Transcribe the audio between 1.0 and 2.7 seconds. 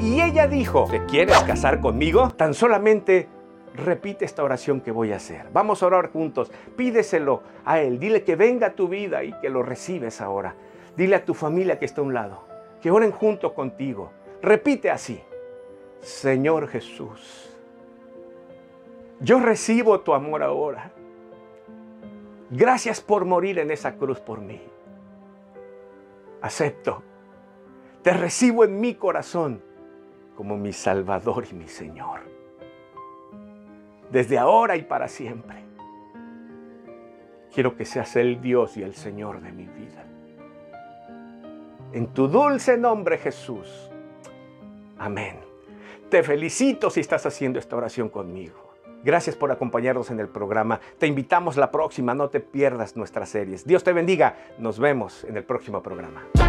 quieres casar conmigo? Tan